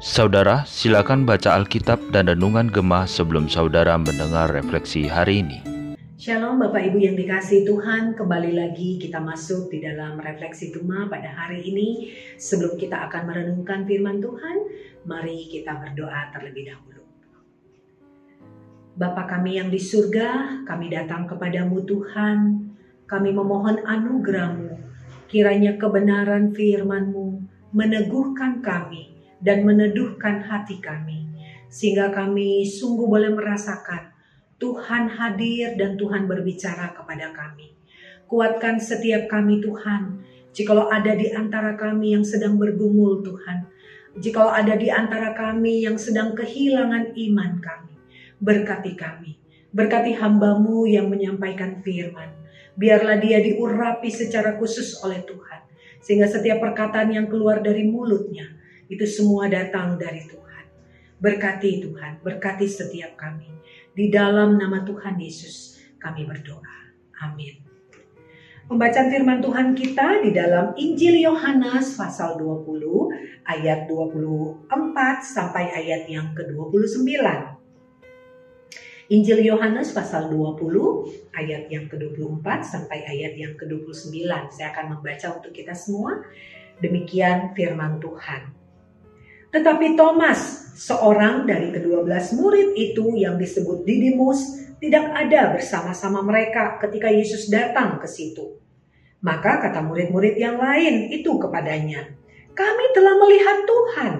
Saudara, 0.00 0.64
silakan 0.64 1.28
baca 1.28 1.52
Alkitab 1.52 2.00
dan 2.16 2.32
Renungan 2.32 2.72
Gemah 2.72 3.04
sebelum 3.04 3.44
saudara 3.44 4.00
mendengar 4.00 4.48
refleksi 4.48 5.04
hari 5.04 5.44
ini. 5.44 5.60
Shalom 6.16 6.56
Bapak 6.56 6.80
Ibu 6.80 6.96
yang 6.96 7.12
dikasih 7.12 7.68
Tuhan, 7.68 8.16
kembali 8.16 8.56
lagi 8.56 8.96
kita 8.96 9.20
masuk 9.20 9.68
di 9.68 9.84
dalam 9.84 10.16
refleksi 10.16 10.72
Gemah 10.72 11.12
pada 11.12 11.28
hari 11.28 11.60
ini. 11.60 12.16
Sebelum 12.40 12.80
kita 12.80 13.04
akan 13.04 13.28
merenungkan 13.28 13.84
firman 13.84 14.24
Tuhan, 14.24 14.56
mari 15.04 15.52
kita 15.52 15.76
berdoa 15.76 16.32
terlebih 16.32 16.72
dahulu. 16.72 17.04
Bapa 18.96 19.28
kami 19.28 19.60
yang 19.60 19.68
di 19.68 19.76
surga, 19.76 20.64
kami 20.64 20.88
datang 20.88 21.28
kepadamu 21.28 21.84
Tuhan, 21.84 22.64
kami 23.04 23.28
memohon 23.36 23.84
anugerahmu, 23.84 24.95
kiranya 25.26 25.78
kebenaran 25.78 26.54
firmanmu 26.54 27.42
meneguhkan 27.74 28.64
kami, 28.64 29.16
dan 29.40 29.68
meneduhkan 29.68 30.40
hati 30.42 30.80
kami, 30.80 31.28
sehingga 31.68 32.08
kami 32.08 32.64
sungguh 32.64 33.04
boleh 33.04 33.30
merasakan 33.36 34.16
Tuhan 34.56 35.12
hadir 35.12 35.76
dan 35.76 36.00
Tuhan 36.00 36.24
berbicara 36.24 36.96
kepada 36.96 37.28
kami. 37.36 37.76
Kuatkan 38.26 38.80
setiap 38.80 39.28
kami 39.28 39.60
Tuhan, 39.60 40.24
jikalau 40.56 40.88
ada 40.88 41.12
di 41.12 41.28
antara 41.30 41.76
kami 41.76 42.16
yang 42.16 42.24
sedang 42.24 42.56
bergumul 42.56 43.20
Tuhan, 43.20 43.68
jikalau 44.16 44.48
ada 44.48 44.74
di 44.74 44.88
antara 44.88 45.36
kami 45.36 45.84
yang 45.84 46.00
sedang 46.00 46.32
kehilangan 46.32 47.12
iman 47.12 47.52
kami, 47.60 47.94
berkati 48.40 48.96
kami, 48.96 49.36
berkati 49.76 50.16
hambamu 50.16 50.88
yang 50.88 51.12
menyampaikan 51.12 51.84
firman, 51.84 52.32
biarlah 52.76 53.18
dia 53.18 53.40
diurapi 53.40 54.12
secara 54.12 54.54
khusus 54.60 55.00
oleh 55.02 55.24
Tuhan, 55.24 55.60
sehingga 56.04 56.28
setiap 56.28 56.62
perkataan 56.62 57.10
yang 57.10 57.26
keluar 57.26 57.64
dari 57.64 57.88
mulutnya, 57.88 58.52
itu 58.86 59.02
semua 59.08 59.50
datang 59.50 59.96
dari 59.98 60.22
Tuhan. 60.28 60.64
Berkati 61.16 61.82
Tuhan, 61.82 62.20
berkati 62.20 62.68
setiap 62.68 63.16
kami. 63.16 63.48
Di 63.96 64.12
dalam 64.12 64.60
nama 64.60 64.84
Tuhan 64.84 65.16
Yesus 65.16 65.80
kami 65.96 66.28
berdoa. 66.28 66.76
Amin. 67.24 67.64
Pembacaan 68.66 69.08
firman 69.14 69.38
Tuhan 69.38 69.78
kita 69.78 70.26
di 70.26 70.34
dalam 70.34 70.74
Injil 70.74 71.22
Yohanes 71.22 71.94
pasal 71.94 72.34
20 72.36 73.46
ayat 73.46 73.86
24 73.86 74.68
sampai 75.22 75.70
ayat 75.70 76.10
yang 76.10 76.34
ke-29. 76.34 77.06
Injil 79.06 79.46
Yohanes 79.46 79.94
pasal 79.94 80.34
20 80.34 81.30
ayat 81.30 81.70
yang 81.70 81.86
ke-24 81.86 82.46
sampai 82.66 83.06
ayat 83.06 83.38
yang 83.38 83.54
ke-29. 83.54 84.10
Saya 84.50 84.74
akan 84.74 84.98
membaca 84.98 85.26
untuk 85.38 85.54
kita 85.54 85.78
semua. 85.78 86.26
Demikian 86.82 87.54
firman 87.54 88.02
Tuhan. 88.02 88.50
Tetapi 89.54 89.94
Thomas, 89.94 90.74
seorang 90.74 91.46
dari 91.46 91.70
kedua 91.70 92.02
belas 92.02 92.34
murid 92.34 92.74
itu 92.74 93.14
yang 93.14 93.38
disebut 93.38 93.86
Didimus, 93.86 94.66
tidak 94.82 95.06
ada 95.14 95.54
bersama-sama 95.54 96.26
mereka 96.26 96.74
ketika 96.82 97.06
Yesus 97.06 97.46
datang 97.46 98.02
ke 98.02 98.10
situ. 98.10 98.58
Maka 99.22 99.62
kata 99.62 99.86
murid-murid 99.86 100.34
yang 100.34 100.58
lain 100.58 101.14
itu 101.14 101.30
kepadanya, 101.38 102.10
"Kami 102.58 102.84
telah 102.90 103.14
melihat 103.22 103.58
Tuhan." 103.62 104.14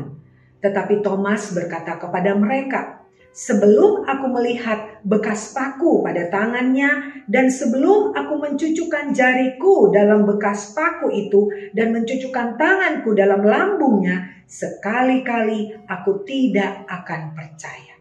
Tetapi 0.62 1.02
Thomas 1.02 1.50
berkata 1.50 1.98
kepada 1.98 2.32
mereka, 2.38 3.05
Sebelum 3.36 4.08
aku 4.08 4.32
melihat 4.32 5.04
bekas 5.04 5.52
paku 5.52 6.00
pada 6.00 6.32
tangannya 6.32 7.20
dan 7.28 7.52
sebelum 7.52 8.16
aku 8.16 8.40
mencucukkan 8.40 9.12
jariku 9.12 9.92
dalam 9.92 10.24
bekas 10.24 10.72
paku 10.72 11.12
itu 11.12 11.52
dan 11.76 11.92
mencucukkan 11.92 12.56
tanganku 12.56 13.12
dalam 13.12 13.44
lambungnya, 13.44 14.40
sekali-kali 14.48 15.84
aku 15.84 16.24
tidak 16.24 16.88
akan 16.88 17.36
percaya. 17.36 18.00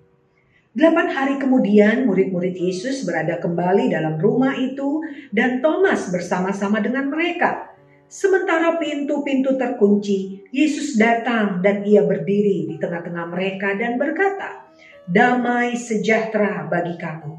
Delapan 0.72 1.12
hari 1.12 1.36
kemudian 1.36 2.08
murid-murid 2.08 2.56
Yesus 2.56 3.04
berada 3.04 3.36
kembali 3.36 3.92
dalam 3.92 4.16
rumah 4.16 4.56
itu 4.56 5.04
dan 5.36 5.60
Thomas 5.60 6.16
bersama-sama 6.16 6.80
dengan 6.80 7.12
mereka. 7.12 7.76
Sementara 8.08 8.80
pintu-pintu 8.80 9.60
terkunci, 9.60 10.48
Yesus 10.56 10.96
datang 10.96 11.60
dan 11.60 11.84
ia 11.84 12.08
berdiri 12.08 12.72
di 12.72 12.76
tengah-tengah 12.80 13.26
mereka 13.28 13.76
dan 13.76 14.00
berkata, 14.00 14.64
damai 15.10 15.78
sejahtera 15.78 16.66
bagi 16.66 16.98
kamu. 16.98 17.34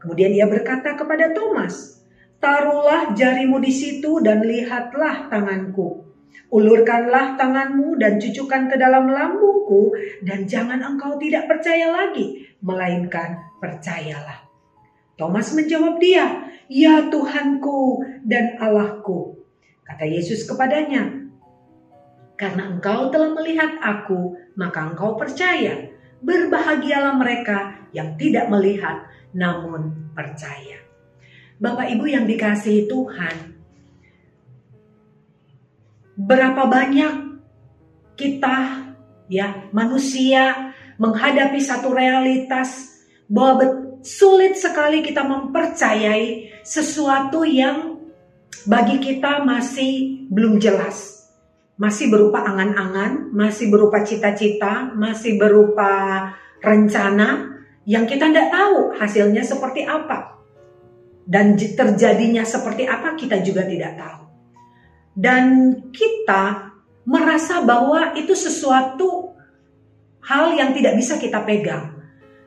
Kemudian 0.00 0.32
ia 0.32 0.48
berkata 0.48 0.96
kepada 0.96 1.34
Thomas, 1.36 2.00
taruhlah 2.40 3.12
jarimu 3.12 3.60
di 3.60 3.72
situ 3.74 4.22
dan 4.24 4.40
lihatlah 4.40 5.28
tanganku. 5.28 6.08
Ulurkanlah 6.50 7.38
tanganmu 7.38 7.94
dan 8.00 8.18
cucukkan 8.18 8.74
ke 8.74 8.76
dalam 8.78 9.06
lambungku 9.06 9.94
dan 10.26 10.50
jangan 10.50 10.82
engkau 10.82 11.14
tidak 11.20 11.46
percaya 11.46 11.94
lagi, 11.94 12.42
melainkan 12.58 13.38
percayalah. 13.62 14.50
Thomas 15.14 15.52
menjawab 15.52 16.00
dia, 16.00 16.48
Ya 16.66 17.06
Tuhanku 17.12 18.02
dan 18.24 18.56
Allahku. 18.56 19.36
Kata 19.84 20.06
Yesus 20.06 20.48
kepadanya, 20.48 21.28
Karena 22.40 22.72
engkau 22.72 23.12
telah 23.12 23.36
melihat 23.36 23.76
aku, 23.84 24.32
maka 24.56 24.90
engkau 24.90 25.20
percaya. 25.20 25.89
Berbahagialah 26.20 27.16
mereka 27.16 27.88
yang 27.96 28.14
tidak 28.20 28.52
melihat 28.52 29.08
namun 29.32 30.12
percaya. 30.12 30.80
Bapak 31.60 31.92
Ibu 31.92 32.04
yang 32.08 32.24
dikasihi 32.24 32.88
Tuhan, 32.88 33.36
berapa 36.16 36.62
banyak 36.64 37.14
kita 38.16 38.56
ya 39.28 39.68
manusia 39.72 40.72
menghadapi 41.00 41.60
satu 41.60 41.92
realitas 41.92 43.00
bahwa 43.28 43.96
sulit 44.00 44.56
sekali 44.56 45.04
kita 45.04 45.24
mempercayai 45.24 46.52
sesuatu 46.64 47.44
yang 47.44 48.00
bagi 48.68 49.00
kita 49.00 49.40
masih 49.44 50.24
belum 50.28 50.60
jelas 50.60 51.19
masih 51.80 52.12
berupa 52.12 52.44
angan-angan, 52.44 53.32
masih 53.32 53.72
berupa 53.72 54.04
cita-cita, 54.04 54.92
masih 54.92 55.40
berupa 55.40 56.28
rencana 56.60 57.56
yang 57.88 58.04
kita 58.04 58.28
tidak 58.28 58.52
tahu 58.52 58.92
hasilnya 59.00 59.40
seperti 59.40 59.88
apa. 59.88 60.36
Dan 61.24 61.56
terjadinya 61.56 62.44
seperti 62.44 62.84
apa 62.84 63.16
kita 63.16 63.40
juga 63.40 63.64
tidak 63.64 63.96
tahu. 63.96 64.22
Dan 65.16 65.44
kita 65.88 66.68
merasa 67.08 67.64
bahwa 67.64 68.12
itu 68.12 68.36
sesuatu 68.36 69.32
hal 70.20 70.52
yang 70.52 70.76
tidak 70.76 71.00
bisa 71.00 71.16
kita 71.16 71.40
pegang. 71.48 71.96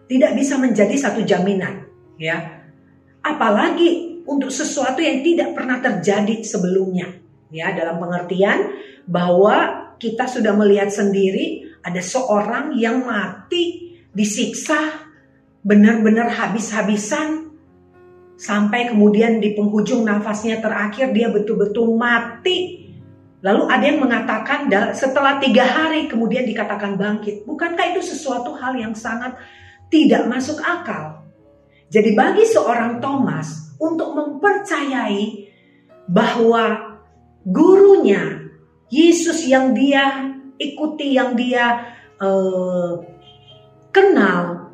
Tidak 0.05 0.37
bisa 0.37 0.61
menjadi 0.61 0.93
satu 0.93 1.25
jaminan. 1.25 1.89
ya 2.21 2.61
Apalagi 3.25 4.21
untuk 4.29 4.53
sesuatu 4.53 5.01
yang 5.01 5.25
tidak 5.25 5.57
pernah 5.57 5.81
terjadi 5.81 6.43
sebelumnya 6.45 7.22
ya 7.53 7.69
dalam 7.77 8.01
pengertian 8.01 8.73
bahwa 9.05 9.85
kita 10.01 10.25
sudah 10.25 10.57
melihat 10.57 10.89
sendiri 10.89 11.77
ada 11.85 12.01
seorang 12.01 12.73
yang 12.75 13.05
mati 13.05 13.95
disiksa 14.09 15.05
benar-benar 15.61 16.27
habis-habisan 16.33 17.53
sampai 18.35 18.91
kemudian 18.91 19.37
di 19.39 19.53
penghujung 19.53 20.03
nafasnya 20.03 20.59
terakhir 20.59 21.13
dia 21.13 21.29
betul-betul 21.29 21.93
mati. 21.95 22.83
Lalu 23.43 23.63
ada 23.67 23.83
yang 23.83 23.99
mengatakan 23.99 24.71
setelah 24.95 25.39
tiga 25.43 25.67
hari 25.67 26.07
kemudian 26.07 26.47
dikatakan 26.47 26.95
bangkit. 26.95 27.43
Bukankah 27.43 27.91
itu 27.91 28.01
sesuatu 28.03 28.55
hal 28.55 28.79
yang 28.79 28.95
sangat 28.95 29.35
tidak 29.91 30.23
masuk 30.31 30.63
akal? 30.63 31.27
Jadi 31.91 32.15
bagi 32.15 32.47
seorang 32.47 33.03
Thomas 33.03 33.75
untuk 33.77 34.15
mempercayai 34.15 35.51
bahwa 36.07 36.92
gurunya, 37.47 38.49
Yesus 38.87 39.47
yang 39.47 39.75
dia 39.75 40.33
ikuti, 40.59 41.15
yang 41.15 41.35
dia 41.35 41.95
uh, 42.19 43.03
kenal, 43.91 44.73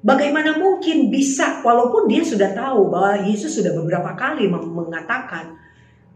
bagaimana 0.00 0.56
mungkin 0.56 1.12
bisa, 1.12 1.60
walaupun 1.60 2.08
dia 2.08 2.24
sudah 2.24 2.54
tahu 2.54 2.88
bahwa 2.88 3.12
Yesus 3.28 3.58
sudah 3.58 3.74
beberapa 3.76 4.14
kali 4.14 4.48
mengatakan 4.48 5.58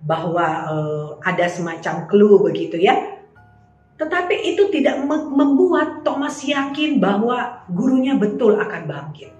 bahwa 0.03 0.47
uh, 0.67 1.09
ada 1.23 1.47
semacam 1.47 2.09
clue 2.11 2.43
begitu 2.43 2.79
ya, 2.79 3.23
tetapi 4.03 4.35
itu 4.55 4.67
tidak 4.75 4.99
membuat 5.06 6.03
Thomas 6.03 6.43
yakin 6.43 6.99
bahwa 6.99 7.62
gurunya 7.71 8.19
betul 8.19 8.59
akan 8.59 8.91
bangkit. 8.91 9.31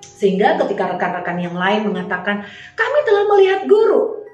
Sehingga 0.00 0.56
ketika 0.64 0.96
rekan-rekan 0.96 1.36
yang 1.44 1.56
lain 1.60 1.92
mengatakan, 1.92 2.48
kami 2.72 2.98
telah 3.04 3.24
melihat 3.36 3.60
guru. 3.68 4.24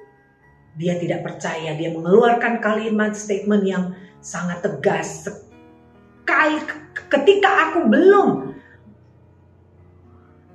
Dia 0.82 0.98
tidak 0.98 1.22
percaya, 1.22 1.78
dia 1.78 1.94
mengeluarkan 1.94 2.58
kalimat 2.58 3.14
statement 3.14 3.62
yang 3.62 3.94
sangat 4.18 4.66
tegas. 4.66 5.30
Sekali 5.30 6.58
ketika 7.06 7.70
aku 7.70 7.86
belum 7.86 8.50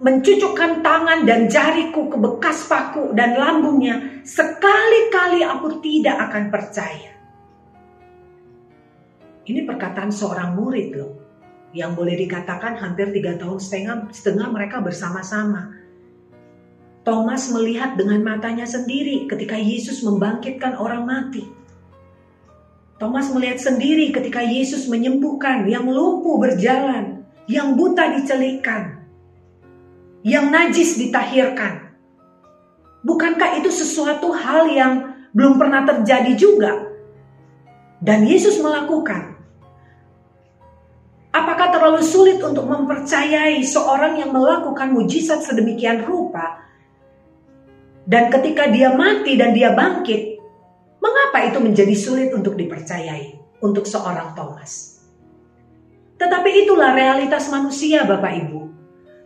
mencucukkan 0.04 0.84
tangan 0.84 1.24
dan 1.24 1.48
jariku 1.48 2.12
ke 2.12 2.18
bekas 2.20 2.68
paku 2.68 3.16
dan 3.16 3.40
lambungnya, 3.40 4.22
sekali-kali 4.28 5.48
aku 5.48 5.80
tidak 5.80 6.28
akan 6.28 6.52
percaya. 6.52 7.16
Ini 9.48 9.64
perkataan 9.64 10.12
seorang 10.12 10.60
murid 10.60 10.92
loh. 10.92 11.12
Yang 11.72 11.92
boleh 11.96 12.16
dikatakan 12.20 12.76
hampir 12.84 13.16
tiga 13.16 13.40
tahun 13.40 13.64
setengah, 13.64 14.12
setengah 14.12 14.48
mereka 14.52 14.84
bersama-sama. 14.84 15.87
Thomas 17.08 17.48
melihat 17.56 17.96
dengan 17.96 18.20
matanya 18.20 18.68
sendiri 18.68 19.32
ketika 19.32 19.56
Yesus 19.56 20.04
membangkitkan 20.04 20.76
orang 20.76 21.08
mati. 21.08 21.48
Thomas 23.00 23.32
melihat 23.32 23.64
sendiri 23.64 24.12
ketika 24.12 24.44
Yesus 24.44 24.92
menyembuhkan 24.92 25.64
yang 25.72 25.88
lumpuh 25.88 26.36
berjalan, 26.36 27.24
yang 27.48 27.80
buta 27.80 28.12
dicelikkan, 28.20 29.08
yang 30.20 30.52
najis 30.52 31.00
ditahirkan. 31.00 31.96
Bukankah 33.08 33.64
itu 33.64 33.72
sesuatu 33.72 34.36
hal 34.36 34.68
yang 34.68 35.16
belum 35.32 35.56
pernah 35.56 35.88
terjadi 35.88 36.36
juga? 36.36 36.92
Dan 38.04 38.28
Yesus 38.28 38.60
melakukan. 38.60 39.40
Apakah 41.32 41.72
terlalu 41.72 42.04
sulit 42.04 42.44
untuk 42.44 42.68
mempercayai 42.68 43.64
seorang 43.64 44.20
yang 44.20 44.36
melakukan 44.36 44.92
mujizat 44.92 45.40
sedemikian 45.48 46.04
rupa? 46.04 46.67
Dan 48.08 48.32
ketika 48.32 48.72
dia 48.72 48.96
mati 48.96 49.36
dan 49.36 49.52
dia 49.52 49.76
bangkit, 49.76 50.40
mengapa 51.04 51.44
itu 51.44 51.60
menjadi 51.60 51.92
sulit 51.92 52.32
untuk 52.32 52.56
dipercayai 52.56 53.60
untuk 53.60 53.84
seorang 53.84 54.32
Thomas? 54.32 55.04
Tetapi 56.16 56.50
itulah 56.64 56.96
realitas 56.96 57.52
manusia, 57.52 58.08
Bapak 58.08 58.34
Ibu 58.48 58.68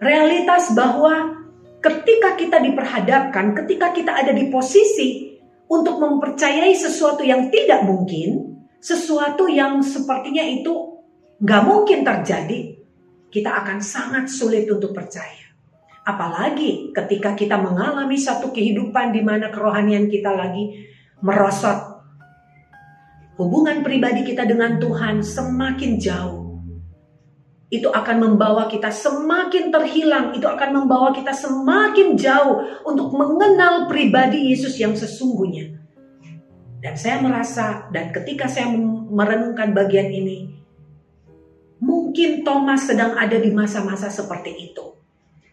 realitas 0.01 0.73
bahwa 0.73 1.45
ketika 1.79 2.33
kita 2.35 2.57
diperhadapkan, 2.57 3.53
ketika 3.63 3.93
kita 3.93 4.11
ada 4.17 4.33
di 4.33 4.49
posisi 4.49 5.37
untuk 5.69 6.01
mempercayai 6.01 6.73
sesuatu 6.73 7.21
yang 7.21 7.53
tidak 7.53 7.85
mungkin, 7.85 8.59
sesuatu 8.81 9.45
yang 9.45 9.85
sepertinya 9.85 10.41
itu 10.41 10.73
nggak 11.37 11.63
mungkin 11.63 12.01
terjadi, 12.01 12.81
kita 13.29 13.49
akan 13.63 13.79
sangat 13.79 14.25
sulit 14.27 14.65
untuk 14.67 14.91
percaya. 14.91 15.50
Apalagi 16.01 16.89
ketika 16.91 17.37
kita 17.37 17.61
mengalami 17.61 18.17
satu 18.17 18.49
kehidupan 18.49 19.13
di 19.13 19.21
mana 19.21 19.53
kerohanian 19.53 20.09
kita 20.09 20.33
lagi 20.33 20.89
merosot. 21.21 22.01
Hubungan 23.37 23.85
pribadi 23.85 24.25
kita 24.25 24.45
dengan 24.45 24.81
Tuhan 24.81 25.21
semakin 25.21 25.91
jauh 26.01 26.41
itu 27.71 27.87
akan 27.87 28.17
membawa 28.19 28.67
kita 28.67 28.91
semakin 28.91 29.71
terhilang, 29.71 30.35
itu 30.35 30.43
akan 30.43 30.83
membawa 30.83 31.15
kita 31.15 31.31
semakin 31.31 32.19
jauh 32.19 32.83
untuk 32.83 33.15
mengenal 33.15 33.87
pribadi 33.87 34.51
Yesus 34.51 34.75
yang 34.75 34.91
sesungguhnya. 34.91 35.79
Dan 36.83 36.99
saya 36.99 37.23
merasa, 37.23 37.87
dan 37.95 38.11
ketika 38.11 38.51
saya 38.51 38.67
merenungkan 39.07 39.71
bagian 39.71 40.11
ini, 40.11 40.51
mungkin 41.79 42.43
Thomas 42.43 42.91
sedang 42.91 43.15
ada 43.15 43.39
di 43.39 43.55
masa-masa 43.55 44.11
seperti 44.11 44.51
itu. 44.51 45.00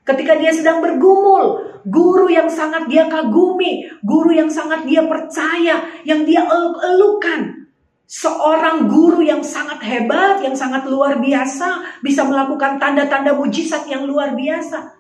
Ketika 0.09 0.41
dia 0.41 0.49
sedang 0.57 0.81
bergumul, 0.81 1.69
guru 1.85 2.33
yang 2.33 2.49
sangat 2.49 2.89
dia 2.89 3.05
kagumi, 3.13 3.85
guru 4.01 4.33
yang 4.33 4.49
sangat 4.49 4.89
dia 4.89 5.05
percaya, 5.05 5.85
yang 6.09 6.25
dia 6.25 6.49
eluk-elukan, 6.49 7.69
seorang 8.09 8.89
guru 8.89 9.21
yang 9.21 9.45
sangat 9.45 9.85
hebat, 9.85 10.41
yang 10.41 10.57
sangat 10.57 10.89
luar 10.89 11.21
biasa, 11.21 12.01
bisa 12.01 12.25
melakukan 12.25 12.81
tanda-tanda 12.81 13.37
mujizat 13.37 13.85
yang 13.85 14.09
luar 14.09 14.33
biasa. 14.33 14.97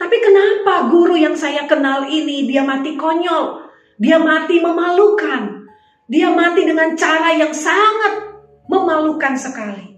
Tapi 0.00 0.16
kenapa 0.24 0.88
guru 0.88 1.20
yang 1.20 1.36
saya 1.36 1.68
kenal 1.68 2.08
ini 2.08 2.48
dia 2.48 2.64
mati 2.64 2.96
konyol, 2.96 3.68
dia 4.00 4.16
mati 4.16 4.64
memalukan, 4.64 5.68
dia 6.08 6.32
mati 6.32 6.64
dengan 6.64 6.96
cara 6.96 7.36
yang 7.36 7.52
sangat 7.52 8.32
memalukan 8.64 9.36
sekali. 9.36 9.95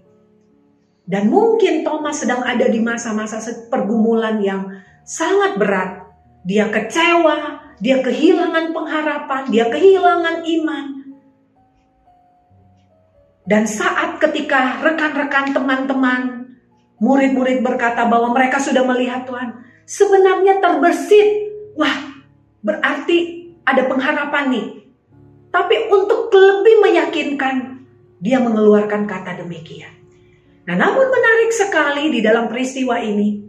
Dan 1.09 1.33
mungkin 1.33 1.81
Thomas 1.81 2.21
sedang 2.21 2.45
ada 2.45 2.69
di 2.69 2.77
masa-masa 2.77 3.41
pergumulan 3.65 4.37
yang 4.45 4.69
sangat 5.01 5.57
berat. 5.57 6.05
Dia 6.45 6.69
kecewa, 6.69 7.65
dia 7.81 7.97
kehilangan 8.05 8.69
pengharapan, 8.69 9.41
dia 9.49 9.65
kehilangan 9.73 10.45
iman. 10.45 10.85
Dan 13.49 13.65
saat 13.65 14.21
ketika 14.21 14.85
rekan-rekan 14.85 15.49
teman-teman, 15.49 16.53
murid-murid 17.01 17.65
berkata 17.65 18.05
bahwa 18.05 18.29
mereka 18.29 18.61
sudah 18.61 18.85
melihat 18.85 19.25
Tuhan, 19.25 19.65
sebenarnya 19.89 20.61
terbersit. 20.61 21.49
Wah, 21.73 22.21
berarti 22.61 23.49
ada 23.65 23.89
pengharapan 23.89 24.45
nih. 24.53 24.67
Tapi 25.49 25.89
untuk 25.89 26.29
lebih 26.29 26.85
meyakinkan, 26.85 27.81
dia 28.21 28.37
mengeluarkan 28.37 29.09
kata 29.09 29.41
demikian. 29.41 29.98
Nah, 30.69 30.77
namun 30.77 31.09
menarik 31.09 31.49
sekali 31.49 32.13
di 32.13 32.21
dalam 32.21 32.45
peristiwa 32.45 33.01
ini, 33.01 33.41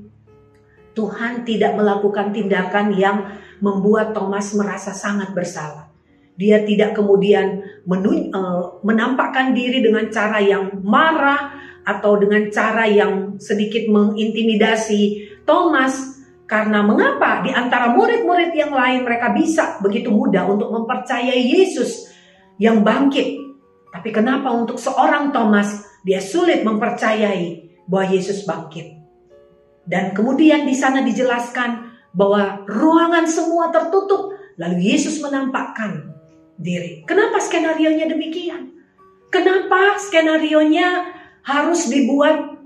Tuhan 0.96 1.44
tidak 1.44 1.76
melakukan 1.76 2.32
tindakan 2.32 2.96
yang 2.96 3.36
membuat 3.60 4.16
Thomas 4.16 4.56
merasa 4.56 4.96
sangat 4.96 5.36
bersalah. 5.36 5.92
Dia 6.40 6.64
tidak 6.64 6.96
kemudian 6.96 7.60
uh, 7.84 8.80
menampakkan 8.80 9.52
diri 9.52 9.84
dengan 9.84 10.08
cara 10.08 10.40
yang 10.40 10.80
marah 10.80 11.60
atau 11.84 12.16
dengan 12.16 12.48
cara 12.48 12.88
yang 12.88 13.36
sedikit 13.36 13.84
mengintimidasi 13.92 15.28
Thomas 15.44 16.24
karena 16.48 16.80
mengapa 16.80 17.44
di 17.44 17.52
antara 17.52 17.92
murid-murid 17.92 18.56
yang 18.56 18.72
lain 18.72 19.04
mereka 19.04 19.28
bisa 19.36 19.76
begitu 19.84 20.08
mudah 20.08 20.48
untuk 20.48 20.72
mempercayai 20.72 21.44
Yesus 21.44 22.08
yang 22.56 22.80
bangkit. 22.80 23.36
Tapi 23.92 24.08
kenapa 24.08 24.48
untuk 24.56 24.80
seorang 24.80 25.36
Thomas 25.36 25.89
dia 26.06 26.20
sulit 26.20 26.64
mempercayai 26.64 27.70
bahwa 27.84 28.06
Yesus 28.12 28.46
bangkit. 28.46 28.96
Dan 29.84 30.14
kemudian 30.14 30.68
di 30.68 30.76
sana 30.76 31.02
dijelaskan 31.02 31.90
bahwa 32.14 32.66
ruangan 32.66 33.26
semua 33.26 33.70
tertutup 33.70 34.34
lalu 34.60 34.92
Yesus 34.92 35.18
menampakkan 35.22 36.14
diri. 36.60 37.02
Kenapa 37.08 37.40
skenario-nya 37.40 38.06
demikian? 38.10 38.70
Kenapa 39.30 39.96
skenario-nya 39.96 41.16
harus 41.46 41.88
dibuat 41.88 42.60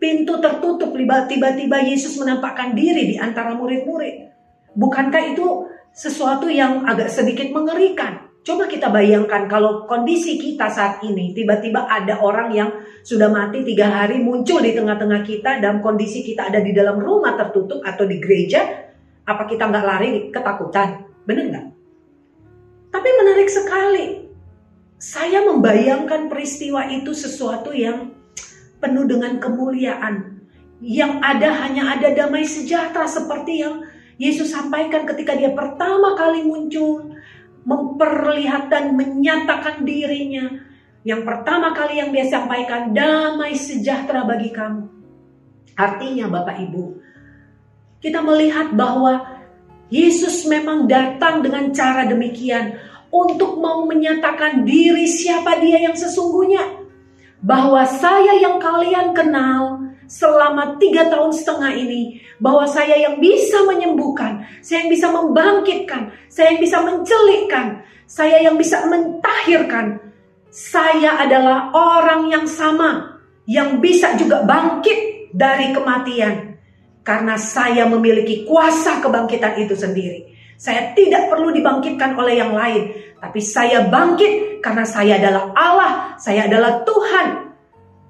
pintu 0.00 0.40
tertutup 0.40 0.96
tiba-tiba 0.96 1.82
Yesus 1.84 2.16
menampakkan 2.16 2.72
diri 2.72 3.14
di 3.14 3.16
antara 3.20 3.52
murid-murid? 3.58 4.32
Bukankah 4.72 5.34
itu 5.34 5.66
sesuatu 5.92 6.46
yang 6.46 6.86
agak 6.86 7.10
sedikit 7.10 7.50
mengerikan? 7.50 8.29
Coba 8.40 8.64
kita 8.64 8.88
bayangkan 8.88 9.44
kalau 9.52 9.84
kondisi 9.84 10.40
kita 10.40 10.72
saat 10.72 11.04
ini 11.04 11.36
tiba-tiba 11.36 11.84
ada 11.84 12.24
orang 12.24 12.48
yang 12.56 12.70
sudah 13.04 13.28
mati 13.28 13.60
tiga 13.68 13.92
hari 13.92 14.16
muncul 14.16 14.64
di 14.64 14.72
tengah-tengah 14.72 15.20
kita 15.28 15.60
dalam 15.60 15.84
kondisi 15.84 16.24
kita 16.24 16.48
ada 16.48 16.64
di 16.64 16.72
dalam 16.72 16.96
rumah 16.96 17.36
tertutup 17.36 17.84
atau 17.84 18.08
di 18.08 18.16
gereja, 18.16 18.64
apa 19.28 19.44
kita 19.44 19.68
nggak 19.68 19.84
lari 19.84 20.10
ketakutan? 20.32 21.04
Benar 21.28 21.44
nggak? 21.52 21.66
Tapi 22.90 23.08
menarik 23.20 23.48
sekali. 23.52 24.06
Saya 25.00 25.44
membayangkan 25.44 26.28
peristiwa 26.28 26.88
itu 26.88 27.12
sesuatu 27.12 27.72
yang 27.72 28.12
penuh 28.80 29.04
dengan 29.04 29.36
kemuliaan. 29.36 30.40
Yang 30.80 31.12
ada 31.20 31.48
hanya 31.64 31.92
ada 31.92 32.08
damai 32.16 32.48
sejahtera 32.48 33.04
seperti 33.04 33.64
yang 33.64 33.84
Yesus 34.20 34.52
sampaikan 34.52 35.04
ketika 35.08 35.36
dia 35.36 35.52
pertama 35.52 36.16
kali 36.16 36.44
muncul. 36.44 37.16
Memperlihatkan, 37.64 38.96
menyatakan 38.96 39.84
dirinya. 39.84 40.48
Yang 41.00 41.22
pertama 41.24 41.72
kali 41.72 42.00
yang 42.00 42.12
dia 42.12 42.28
sampaikan, 42.28 42.92
damai 42.92 43.56
sejahtera 43.56 44.24
bagi 44.28 44.52
kamu. 44.52 44.84
Artinya 45.76 46.28
Bapak 46.28 46.56
Ibu, 46.60 46.84
kita 48.04 48.20
melihat 48.20 48.76
bahwa 48.76 49.40
Yesus 49.88 50.44
memang 50.44 50.84
datang 50.84 51.40
dengan 51.40 51.72
cara 51.72 52.04
demikian 52.04 52.76
untuk 53.10 53.58
mau 53.58 53.88
menyatakan 53.88 54.62
diri 54.62 55.08
siapa 55.08 55.58
dia 55.58 55.82
yang 55.82 55.96
sesungguhnya. 55.96 56.84
Bahwa 57.40 57.88
saya 57.88 58.36
yang 58.36 58.60
kalian 58.60 59.16
kenal 59.16 59.88
selama 60.04 60.76
tiga 60.76 61.08
tahun 61.08 61.32
setengah 61.32 61.72
ini. 61.74 62.22
Bahwa 62.36 62.68
saya 62.68 63.00
yang 63.00 63.16
bisa 63.18 63.64
menyembuhkan, 63.64 64.46
saya 64.60 64.86
yang 64.86 64.90
bisa 64.92 65.06
membangkitkan, 65.08 66.02
saya 66.28 66.56
yang 66.56 66.60
bisa 66.62 66.78
mencelikkan, 66.84 67.66
saya 68.04 68.36
yang 68.44 68.56
bisa 68.56 68.84
mentahirkan. 68.88 70.00
Saya 70.50 71.14
adalah 71.22 71.70
orang 71.70 72.26
yang 72.26 72.44
sama 72.50 73.22
yang 73.46 73.78
bisa 73.78 74.18
juga 74.18 74.42
bangkit 74.42 75.30
dari 75.30 75.70
kematian 75.70 76.58
karena 77.06 77.38
saya 77.38 77.86
memiliki 77.86 78.44
kuasa 78.44 78.98
kebangkitan 78.98 79.54
itu 79.62 79.78
sendiri. 79.78 80.30
Saya 80.60 80.92
tidak 80.92 81.32
perlu 81.32 81.54
dibangkitkan 81.56 82.12
oleh 82.20 82.36
yang 82.36 82.52
lain, 82.52 82.92
tapi 83.16 83.40
saya 83.40 83.88
bangkit 83.88 84.60
karena 84.60 84.84
saya 84.84 85.16
adalah 85.16 85.56
Allah, 85.56 85.92
saya 86.20 86.44
adalah 86.44 86.84
Tuhan. 86.84 87.26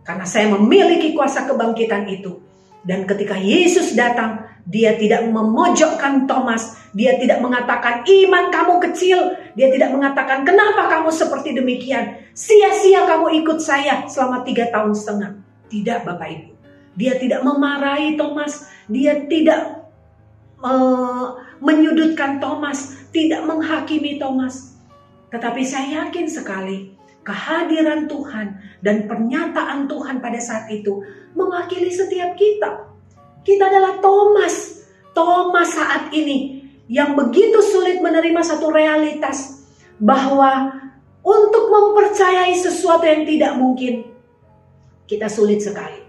Karena 0.02 0.26
saya 0.26 0.50
memiliki 0.50 1.14
kuasa 1.14 1.47
kebangkitan 1.47 2.11
itu. 2.11 2.50
Dan 2.81 3.05
ketika 3.05 3.37
Yesus 3.37 3.93
datang, 3.93 4.49
dia 4.65 4.97
tidak 4.97 5.29
memojokkan 5.29 6.25
Thomas. 6.25 6.81
Dia 6.97 7.21
tidak 7.21 7.45
mengatakan 7.45 8.07
iman 8.09 8.49
kamu 8.49 8.75
kecil. 8.91 9.37
Dia 9.53 9.69
tidak 9.69 9.93
mengatakan 9.93 10.49
kenapa 10.49 10.89
kamu 10.89 11.13
seperti 11.13 11.53
demikian. 11.53 12.25
Sia-sia 12.33 13.05
kamu 13.05 13.45
ikut 13.45 13.59
saya 13.61 14.09
selama 14.09 14.47
tiga 14.47 14.73
tahun 14.73 14.97
setengah. 14.97 15.31
Tidak 15.69 15.99
Bapak 16.09 16.29
Ibu. 16.29 16.49
Dia 16.97 17.15
tidak 17.21 17.41
memarahi 17.45 18.17
Thomas. 18.17 18.67
Dia 18.91 19.29
tidak 19.29 19.91
uh, 20.65 21.37
menyudutkan 21.61 22.41
Thomas. 22.41 22.97
Tidak 23.11 23.45
menghakimi 23.45 24.17
Thomas. 24.17 24.79
Tetapi 25.31 25.63
saya 25.63 26.07
yakin 26.07 26.27
sekali 26.27 27.00
kehadiran 27.25 28.09
Tuhan 28.09 28.61
dan 28.81 29.05
pernyataan 29.05 29.87
Tuhan 29.87 30.25
pada 30.25 30.41
saat 30.41 30.69
itu 30.73 31.05
mewakili 31.37 31.93
setiap 31.93 32.35
kita. 32.37 32.91
Kita 33.45 33.69
adalah 33.69 34.00
Thomas. 34.00 34.85
Thomas 35.11 35.75
saat 35.75 36.15
ini 36.15 36.65
yang 36.91 37.15
begitu 37.15 37.61
sulit 37.62 38.00
menerima 38.03 38.41
satu 38.43 38.73
realitas 38.73 39.62
bahwa 40.00 40.75
untuk 41.21 41.69
mempercayai 41.69 42.57
sesuatu 42.57 43.05
yang 43.05 43.29
tidak 43.29 43.53
mungkin 43.61 44.09
kita 45.05 45.29
sulit 45.29 45.61
sekali. 45.61 46.00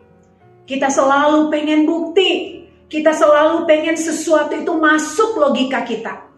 Kita 0.63 0.87
selalu 0.87 1.51
pengen 1.51 1.83
bukti, 1.83 2.63
kita 2.87 3.11
selalu 3.11 3.67
pengen 3.67 3.97
sesuatu 3.99 4.55
itu 4.55 4.71
masuk 4.77 5.35
logika 5.35 5.83
kita. 5.83 6.31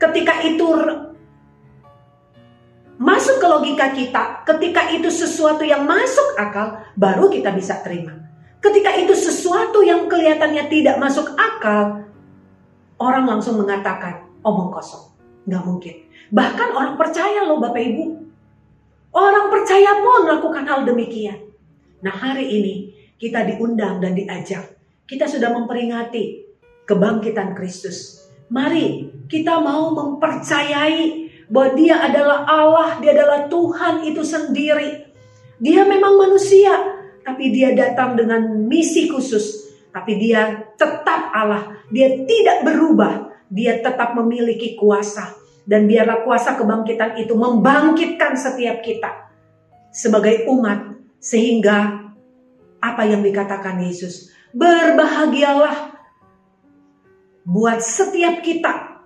Ketika 0.00 0.40
itu 0.46 0.66
masuk 2.98 3.42
ke 3.42 3.46
logika 3.46 3.86
kita, 3.90 4.22
ketika 4.46 4.90
itu 4.94 5.10
sesuatu 5.10 5.66
yang 5.66 5.82
masuk 5.86 6.38
akal, 6.38 6.82
baru 6.94 7.26
kita 7.30 7.50
bisa 7.54 7.82
terima. 7.82 8.14
Ketika 8.62 8.96
itu 8.96 9.12
sesuatu 9.12 9.84
yang 9.84 10.08
kelihatannya 10.08 10.64
tidak 10.72 10.96
masuk 10.96 11.36
akal, 11.36 12.08
orang 12.96 13.24
langsung 13.28 13.60
mengatakan 13.60 14.24
omong 14.40 14.72
kosong. 14.72 15.12
Nggak 15.44 15.64
mungkin. 15.68 15.94
Bahkan 16.32 16.68
orang 16.72 16.94
percaya 16.96 17.44
loh 17.44 17.60
Bapak 17.60 17.84
Ibu. 17.84 18.04
Orang 19.14 19.46
percaya 19.52 20.02
pun 20.02 20.26
melakukan 20.26 20.64
hal 20.66 20.80
demikian. 20.88 21.38
Nah 22.02 22.14
hari 22.14 22.48
ini 22.50 22.74
kita 23.20 23.46
diundang 23.46 24.00
dan 24.02 24.16
diajak. 24.16 24.74
Kita 25.04 25.28
sudah 25.28 25.52
memperingati 25.52 26.44
kebangkitan 26.88 27.52
Kristus. 27.52 28.26
Mari 28.48 29.12
kita 29.28 29.60
mau 29.60 29.92
mempercayai 29.92 31.23
bahwa 31.48 31.76
dia 31.76 31.96
adalah 32.00 32.48
Allah, 32.48 32.88
dia 33.00 33.12
adalah 33.12 33.46
Tuhan 33.48 34.04
itu 34.08 34.22
sendiri. 34.24 35.04
Dia 35.60 35.84
memang 35.84 36.16
manusia, 36.16 36.72
tapi 37.24 37.52
dia 37.52 37.72
datang 37.72 38.16
dengan 38.16 38.64
misi 38.68 39.08
khusus. 39.08 39.72
Tapi 39.94 40.18
dia 40.18 40.74
tetap 40.74 41.30
Allah, 41.30 41.78
dia 41.86 42.26
tidak 42.26 42.66
berubah, 42.66 43.30
dia 43.46 43.78
tetap 43.78 44.18
memiliki 44.18 44.74
kuasa. 44.74 45.36
Dan 45.64 45.88
biarlah 45.88 46.26
kuasa 46.26 46.60
kebangkitan 46.60 47.16
itu 47.16 47.32
membangkitkan 47.32 48.36
setiap 48.36 48.84
kita 48.84 49.32
sebagai 49.94 50.44
umat. 50.50 50.92
Sehingga 51.22 52.04
apa 52.84 53.02
yang 53.08 53.24
dikatakan 53.24 53.80
Yesus, 53.80 54.28
berbahagialah 54.52 55.96
buat 57.48 57.80
setiap 57.80 58.44
kita 58.44 59.00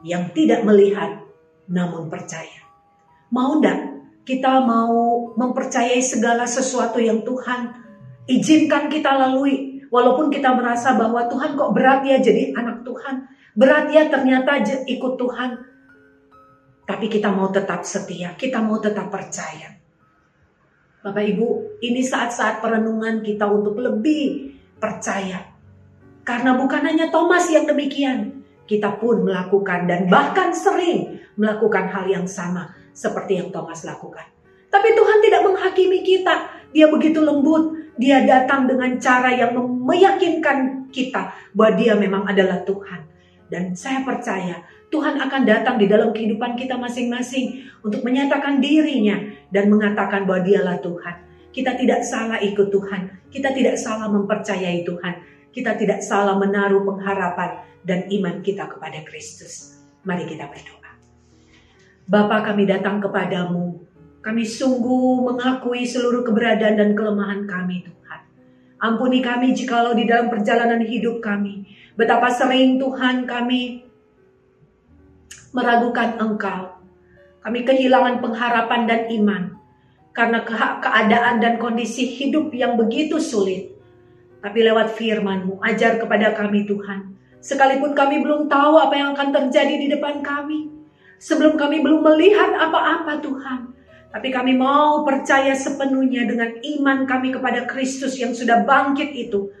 yang 0.00 0.32
tidak 0.32 0.64
melihat 0.64 1.20
namun 1.70 2.10
percaya. 2.10 2.66
Mau 3.30 3.62
ndak 3.62 4.02
kita 4.26 4.62
mau 4.62 5.30
mempercayai 5.38 6.02
segala 6.02 6.44
sesuatu 6.44 6.98
yang 6.98 7.22
Tuhan 7.22 7.72
izinkan 8.30 8.90
kita 8.90 9.14
lalui. 9.16 9.82
Walaupun 9.90 10.30
kita 10.30 10.54
merasa 10.54 10.94
bahwa 10.94 11.26
Tuhan 11.26 11.58
kok 11.58 11.74
berat 11.74 12.06
ya 12.06 12.22
jadi 12.22 12.54
anak 12.54 12.86
Tuhan. 12.86 13.26
Berat 13.58 13.90
ya 13.90 14.06
ternyata 14.06 14.62
ikut 14.86 15.18
Tuhan. 15.18 15.50
Tapi 16.86 17.06
kita 17.10 17.30
mau 17.30 17.50
tetap 17.50 17.82
setia, 17.82 18.34
kita 18.34 18.62
mau 18.62 18.78
tetap 18.78 19.10
percaya. 19.10 19.78
Bapak 21.00 21.22
Ibu, 21.22 21.80
ini 21.82 22.02
saat-saat 22.02 22.62
perenungan 22.62 23.22
kita 23.22 23.50
untuk 23.50 23.78
lebih 23.78 24.54
percaya. 24.78 25.48
Karena 26.22 26.54
bukan 26.54 26.82
hanya 26.86 27.10
Thomas 27.10 27.50
yang 27.50 27.66
demikian, 27.66 28.46
kita 28.70 28.94
pun 29.02 29.26
melakukan 29.26 29.90
dan 29.90 30.06
bahkan 30.06 30.54
sering 30.54 31.19
melakukan 31.40 31.88
hal 31.88 32.04
yang 32.04 32.28
sama 32.28 32.76
seperti 32.92 33.40
yang 33.40 33.48
Thomas 33.48 33.80
lakukan. 33.88 34.28
Tapi 34.68 34.92
Tuhan 34.92 35.18
tidak 35.24 35.42
menghakimi 35.48 36.04
kita. 36.04 36.52
Dia 36.70 36.86
begitu 36.92 37.24
lembut. 37.24 37.96
Dia 37.96 38.22
datang 38.28 38.68
dengan 38.68 39.00
cara 39.00 39.32
yang 39.32 39.56
meyakinkan 39.56 40.88
kita 40.92 41.32
bahwa 41.56 41.72
dia 41.80 41.96
memang 41.96 42.22
adalah 42.28 42.62
Tuhan. 42.62 43.08
Dan 43.50 43.74
saya 43.74 44.06
percaya 44.06 44.62
Tuhan 44.94 45.18
akan 45.18 45.42
datang 45.42 45.76
di 45.78 45.90
dalam 45.90 46.14
kehidupan 46.14 46.54
kita 46.54 46.78
masing-masing 46.78 47.66
untuk 47.82 48.02
menyatakan 48.06 48.62
dirinya 48.62 49.18
dan 49.50 49.66
mengatakan 49.70 50.22
bahwa 50.26 50.46
dialah 50.46 50.78
Tuhan. 50.78 51.16
Kita 51.50 51.74
tidak 51.74 52.06
salah 52.06 52.38
ikut 52.38 52.70
Tuhan. 52.70 53.26
Kita 53.26 53.50
tidak 53.50 53.74
salah 53.74 54.06
mempercayai 54.06 54.86
Tuhan. 54.86 55.14
Kita 55.50 55.74
tidak 55.74 55.98
salah 56.06 56.38
menaruh 56.38 56.86
pengharapan 56.86 57.66
dan 57.82 58.06
iman 58.06 58.38
kita 58.38 58.70
kepada 58.70 59.02
Kristus. 59.02 59.82
Mari 60.06 60.30
kita 60.30 60.46
berdoa. 60.46 60.79
Bapa 62.10 62.42
kami 62.42 62.66
datang 62.66 62.98
kepadamu. 62.98 63.78
Kami 64.18 64.42
sungguh 64.42 65.22
mengakui 65.22 65.86
seluruh 65.86 66.26
keberadaan 66.26 66.74
dan 66.74 66.90
kelemahan 66.98 67.46
kami 67.46 67.86
Tuhan. 67.86 68.20
Ampuni 68.82 69.22
kami 69.22 69.54
jikalau 69.54 69.94
di 69.94 70.10
dalam 70.10 70.26
perjalanan 70.26 70.82
hidup 70.82 71.22
kami. 71.22 71.70
Betapa 71.94 72.26
sering 72.34 72.82
Tuhan 72.82 73.30
kami 73.30 73.86
meragukan 75.54 76.18
Engkau. 76.18 76.82
Kami 77.46 77.62
kehilangan 77.62 78.18
pengharapan 78.18 78.90
dan 78.90 79.00
iman. 79.14 79.42
Karena 80.10 80.42
ke 80.42 80.58
keadaan 80.82 81.38
dan 81.38 81.62
kondisi 81.62 82.10
hidup 82.10 82.50
yang 82.50 82.74
begitu 82.74 83.22
sulit. 83.22 83.70
Tapi 84.42 84.58
lewat 84.66 84.98
firman-Mu, 84.98 85.62
ajar 85.62 86.02
kepada 86.02 86.34
kami 86.34 86.66
Tuhan. 86.66 87.14
Sekalipun 87.38 87.94
kami 87.94 88.18
belum 88.18 88.50
tahu 88.50 88.82
apa 88.82 88.98
yang 88.98 89.14
akan 89.14 89.30
terjadi 89.30 89.78
di 89.78 89.86
depan 89.94 90.26
kami 90.26 90.79
sebelum 91.20 91.60
kami 91.60 91.84
belum 91.84 92.00
melihat 92.00 92.56
apa-apa 92.56 93.20
Tuhan. 93.20 93.60
Tapi 94.10 94.28
kami 94.34 94.58
mau 94.58 95.06
percaya 95.06 95.54
sepenuhnya 95.54 96.26
dengan 96.26 96.50
iman 96.58 97.06
kami 97.06 97.30
kepada 97.30 97.62
Kristus 97.68 98.18
yang 98.18 98.34
sudah 98.34 98.66
bangkit 98.66 99.14
itu. 99.14 99.52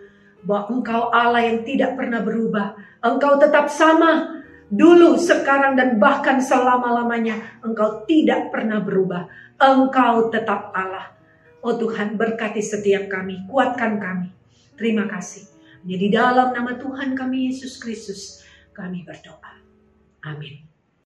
Bahwa 0.42 0.72
engkau 0.72 1.12
Allah 1.14 1.46
yang 1.46 1.62
tidak 1.62 1.94
pernah 1.94 2.18
berubah. 2.24 2.74
Engkau 3.04 3.38
tetap 3.38 3.70
sama. 3.70 4.42
Dulu, 4.70 5.18
sekarang, 5.18 5.78
dan 5.78 6.02
bahkan 6.02 6.42
selama-lamanya. 6.42 7.62
Engkau 7.62 8.02
tidak 8.10 8.50
pernah 8.50 8.82
berubah. 8.82 9.30
Engkau 9.60 10.32
tetap 10.34 10.74
Allah. 10.74 11.14
Oh 11.60 11.76
Tuhan, 11.76 12.16
berkati 12.16 12.64
setiap 12.64 13.06
kami. 13.06 13.46
Kuatkan 13.46 14.00
kami. 14.00 14.32
Terima 14.74 15.06
kasih. 15.06 15.44
Hanya 15.84 15.96
di 16.00 16.08
dalam 16.08 16.48
nama 16.56 16.72
Tuhan 16.80 17.12
kami 17.12 17.52
Yesus 17.52 17.76
Kristus. 17.76 18.40
Kami 18.72 19.04
berdoa. 19.04 19.60
Amin. 20.24 20.69